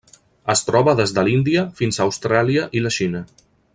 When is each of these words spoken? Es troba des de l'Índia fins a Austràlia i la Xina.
Es 0.53 0.63
troba 0.69 0.95
des 0.99 1.13
de 1.17 1.25
l'Índia 1.27 1.65
fins 1.81 1.99
a 2.01 2.07
Austràlia 2.09 2.65
i 2.81 2.83
la 2.87 2.93
Xina. 2.97 3.23